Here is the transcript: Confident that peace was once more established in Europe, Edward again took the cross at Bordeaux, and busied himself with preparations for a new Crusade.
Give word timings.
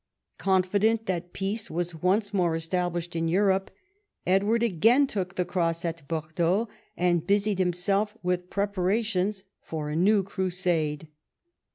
Confident 0.39 1.05
that 1.05 1.31
peace 1.31 1.69
was 1.69 1.93
once 1.93 2.33
more 2.33 2.55
established 2.55 3.15
in 3.15 3.27
Europe, 3.27 3.69
Edward 4.25 4.63
again 4.63 5.05
took 5.05 5.35
the 5.35 5.45
cross 5.45 5.85
at 5.85 6.07
Bordeaux, 6.07 6.67
and 6.97 7.27
busied 7.27 7.59
himself 7.59 8.17
with 8.23 8.49
preparations 8.49 9.43
for 9.61 9.89
a 9.91 9.95
new 9.95 10.23
Crusade. 10.23 11.07